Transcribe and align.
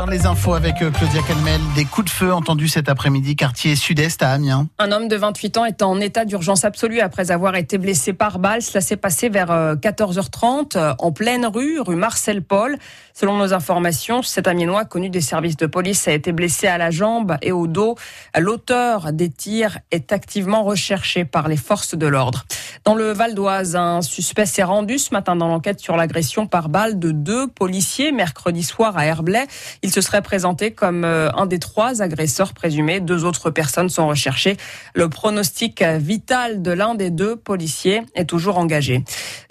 Dans 0.00 0.06
les 0.06 0.26
infos 0.26 0.54
avec 0.54 0.80
euh, 0.80 0.92
Claudia 0.92 1.22
Calmel, 1.22 1.60
des 1.74 1.84
coups 1.84 2.04
de 2.04 2.10
feu 2.10 2.32
entendus 2.32 2.68
cet 2.68 2.88
après-midi, 2.88 3.34
quartier 3.34 3.74
sud-est 3.74 4.22
à 4.22 4.30
Amiens. 4.30 4.68
Un 4.78 4.92
homme 4.92 5.08
de 5.08 5.16
28 5.16 5.56
ans 5.56 5.64
est 5.64 5.82
en 5.82 5.98
état 6.00 6.24
d'urgence 6.24 6.64
absolue 6.64 7.00
après 7.00 7.32
avoir 7.32 7.56
été 7.56 7.78
blessé 7.78 8.12
par 8.12 8.38
balle. 8.38 8.62
Cela 8.62 8.80
s'est 8.80 8.96
passé 8.96 9.28
vers 9.28 9.48
14h30 9.48 10.76
euh, 10.76 10.80
euh, 10.80 10.94
en 11.00 11.10
pleine 11.10 11.46
rue, 11.46 11.80
rue 11.80 11.96
Marcel 11.96 12.42
Paul. 12.42 12.78
Selon 13.12 13.38
nos 13.38 13.52
informations, 13.52 14.22
cet 14.22 14.46
Amiénois 14.46 14.84
connu 14.84 15.10
des 15.10 15.20
services 15.20 15.56
de 15.56 15.66
police 15.66 16.06
a 16.06 16.12
été 16.12 16.30
blessé 16.30 16.68
à 16.68 16.78
la 16.78 16.92
jambe 16.92 17.36
et 17.42 17.50
au 17.50 17.66
dos. 17.66 17.96
L'auteur 18.38 19.12
des 19.12 19.30
tirs 19.30 19.80
est 19.90 20.12
activement 20.12 20.62
recherché 20.62 21.24
par 21.24 21.48
les 21.48 21.56
forces 21.56 21.96
de 21.96 22.06
l'ordre. 22.06 22.44
Dans 22.84 22.94
le 22.94 23.12
Val 23.12 23.34
d'Oise, 23.34 23.76
un 23.76 24.02
suspect 24.02 24.46
s'est 24.46 24.62
rendu 24.62 24.98
ce 24.98 25.12
matin 25.12 25.36
dans 25.36 25.48
l'enquête 25.48 25.80
sur 25.80 25.96
l'agression 25.96 26.46
par 26.46 26.68
balle 26.68 26.98
de 26.98 27.10
deux 27.10 27.48
policiers 27.48 28.12
mercredi 28.12 28.62
soir 28.62 28.96
à 28.96 29.06
Herblay. 29.06 29.46
Il 29.82 29.92
se 29.92 30.00
serait 30.00 30.22
présenté 30.22 30.70
comme 30.70 31.04
euh, 31.04 31.30
un 31.32 31.46
des 31.46 31.58
trois 31.58 32.02
agresseurs 32.02 32.52
présumés. 32.52 33.00
Deux 33.00 33.24
autres 33.24 33.50
personnes 33.50 33.88
sont 33.88 34.08
recherchées. 34.08 34.56
Le 34.94 35.08
pronostic 35.08 35.82
vital 35.82 36.62
de 36.62 36.70
l'un 36.70 36.94
des 36.94 37.10
deux 37.10 37.36
policiers 37.36 38.02
est 38.14 38.26
toujours 38.26 38.58
engagé. 38.58 39.04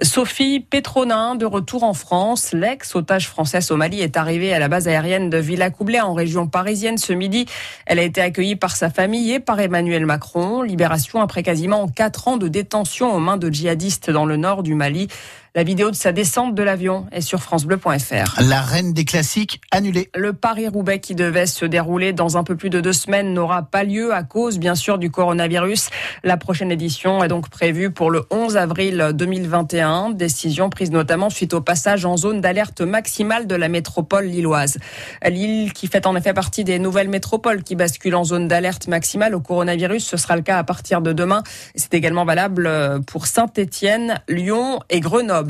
Sophie 0.03 0.59
Petronin, 0.59 1.33
de 1.33 1.47
retour 1.47 1.83
en 1.83 1.95
France, 1.95 2.51
l'ex-otage 2.53 3.27
française 3.27 3.71
au 3.71 3.77
Mali, 3.77 3.99
est 3.99 4.15
arrivée 4.15 4.53
à 4.53 4.59
la 4.59 4.67
base 4.67 4.87
aérienne 4.87 5.31
de 5.31 5.39
Villacoublay 5.39 5.99
en 6.01 6.13
région 6.13 6.45
parisienne 6.45 6.99
ce 6.99 7.13
midi. 7.13 7.47
Elle 7.87 7.97
a 7.97 8.03
été 8.03 8.21
accueillie 8.21 8.55
par 8.55 8.75
sa 8.75 8.91
famille 8.91 9.31
et 9.31 9.39
par 9.39 9.59
Emmanuel 9.59 10.05
Macron. 10.05 10.61
Libération 10.61 11.19
après 11.19 11.41
quasiment 11.41 11.87
quatre 11.87 12.27
ans 12.27 12.37
de 12.37 12.47
détention 12.47 13.11
aux 13.11 13.19
mains 13.19 13.37
de 13.37 13.49
djihadistes 13.49 14.11
dans 14.11 14.25
le 14.25 14.37
nord 14.37 14.61
du 14.61 14.75
Mali. 14.75 15.07
La 15.57 15.63
vidéo 15.63 15.89
de 15.89 15.95
sa 15.95 16.11
descente 16.11 16.53
de 16.53 16.61
l'avion 16.61 17.07
est 17.11 17.21
sur 17.21 17.41
francebleu.fr. 17.41 18.41
La 18.43 18.61
reine 18.61 18.93
des 18.93 19.05
classiques 19.05 19.59
annulée. 19.71 20.11
Le 20.15 20.33
Paris-Roubaix 20.33 20.99
qui 20.99 21.15
devait 21.15 21.47
se 21.47 21.65
dérouler 21.65 22.13
dans 22.13 22.37
un 22.37 22.43
peu 22.43 22.55
plus 22.55 22.69
de 22.69 22.79
deux 22.79 22.93
semaines 22.93 23.33
n'aura 23.33 23.63
pas 23.63 23.83
lieu 23.83 24.13
à 24.13 24.21
cause, 24.21 24.59
bien 24.59 24.75
sûr, 24.75 24.99
du 24.99 25.09
coronavirus. 25.09 25.89
La 26.23 26.37
prochaine 26.37 26.71
édition 26.71 27.23
est 27.23 27.27
donc 27.27 27.49
prévue 27.49 27.89
pour 27.89 28.11
le 28.11 28.25
11 28.29 28.55
avril 28.55 29.09
2021. 29.15 30.11
Décision 30.11 30.69
prise 30.69 30.91
notamment 30.91 31.31
suite 31.31 31.55
au 31.55 31.61
passage 31.61 32.05
en 32.05 32.17
zone 32.17 32.39
d'alerte 32.39 32.81
maximale 32.81 33.47
de 33.47 33.55
la 33.55 33.67
métropole 33.67 34.25
lilloise. 34.25 34.77
Lille 35.25 35.73
qui 35.73 35.87
fait 35.87 36.05
en 36.05 36.15
effet 36.15 36.35
partie 36.35 36.65
des 36.65 36.77
nouvelles 36.77 37.09
métropoles 37.09 37.63
qui 37.63 37.75
basculent 37.75 38.13
en 38.13 38.25
zone 38.25 38.47
d'alerte 38.47 38.87
maximale 38.87 39.33
au 39.33 39.39
coronavirus. 39.39 40.05
Ce 40.05 40.17
sera 40.17 40.35
le 40.35 40.43
cas 40.43 40.59
à 40.59 40.63
partir 40.63 41.01
de 41.01 41.13
demain. 41.13 41.41
C'est 41.73 41.95
également 41.95 42.25
valable 42.25 42.69
pour 43.07 43.25
Saint-Étienne, 43.25 44.21
Lyon 44.29 44.81
et 44.91 44.99
Grenoble. 44.99 45.46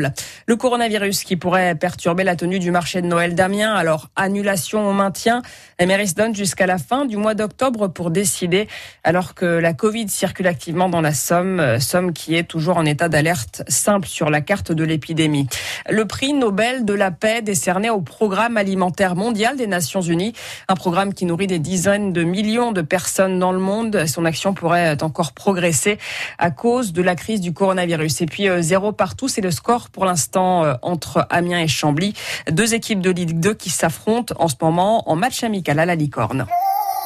Le 0.47 0.55
coronavirus 0.55 1.23
qui 1.23 1.35
pourrait 1.35 1.75
perturber 1.75 2.23
la 2.23 2.35
tenue 2.35 2.59
du 2.59 2.71
marché 2.71 3.01
de 3.01 3.07
Noël 3.07 3.35
d'Amiens. 3.35 3.73
Alors, 3.73 4.09
annulation 4.15 4.87
au 4.89 4.93
maintien. 4.93 5.41
La 5.79 5.85
mairie 5.85 6.07
se 6.07 6.15
donne 6.15 6.35
jusqu'à 6.35 6.65
la 6.65 6.77
fin 6.77 7.05
du 7.05 7.17
mois 7.17 7.33
d'octobre 7.33 7.87
pour 7.87 8.11
décider, 8.11 8.67
alors 9.03 9.35
que 9.35 9.45
la 9.45 9.73
Covid 9.73 10.09
circule 10.09 10.47
activement 10.47 10.89
dans 10.89 11.01
la 11.01 11.13
Somme, 11.13 11.59
euh, 11.59 11.79
Somme 11.79 12.13
qui 12.13 12.35
est 12.35 12.43
toujours 12.43 12.77
en 12.77 12.85
état 12.85 13.09
d'alerte 13.09 13.63
simple 13.67 14.07
sur 14.07 14.29
la 14.29 14.41
carte 14.41 14.71
de 14.71 14.83
l'épidémie. 14.83 15.47
Le 15.89 16.05
prix 16.05 16.33
Nobel 16.33 16.85
de 16.85 16.93
la 16.93 17.11
paix 17.11 17.41
décerné 17.41 17.89
au 17.89 18.01
programme 18.01 18.57
alimentaire 18.57 19.15
mondial 19.15 19.57
des 19.57 19.67
Nations 19.67 20.01
Unies, 20.01 20.33
un 20.67 20.75
programme 20.75 21.13
qui 21.13 21.25
nourrit 21.25 21.47
des 21.47 21.59
dizaines 21.59 22.13
de 22.13 22.23
millions 22.23 22.71
de 22.71 22.81
personnes 22.81 23.39
dans 23.39 23.51
le 23.51 23.59
monde. 23.59 24.05
Son 24.07 24.25
action 24.25 24.53
pourrait 24.53 25.01
encore 25.03 25.33
progresser 25.33 25.97
à 26.37 26.51
cause 26.51 26.93
de 26.93 27.01
la 27.01 27.15
crise 27.15 27.41
du 27.41 27.53
coronavirus. 27.53 28.21
Et 28.21 28.25
puis, 28.25 28.47
euh, 28.47 28.61
zéro 28.61 28.91
partout, 28.91 29.27
c'est 29.27 29.41
le 29.41 29.51
score 29.51 29.86
pour 29.89 30.05
l'instant 30.05 30.63
euh, 30.63 30.73
entre 30.81 31.25
Amiens 31.29 31.59
et 31.59 31.67
Chambly. 31.67 32.13
Deux 32.49 32.73
équipes 32.73 33.01
de 33.01 33.11
Ligue 33.11 33.39
2 33.39 33.53
qui 33.53 33.69
s'affrontent 33.69 34.33
en 34.39 34.47
ce 34.47 34.55
moment 34.61 35.09
en 35.09 35.15
match 35.15 35.43
amical 35.43 35.79
à 35.79 35.85
la 35.85 35.95
Licorne. 35.95 36.45